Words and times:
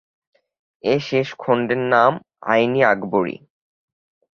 এ 0.83 0.95
শেষ 0.99 1.27
খন্ডের 1.37 1.81
নাম 1.93 2.11
আইন-ই-আকবরী। 2.43 3.35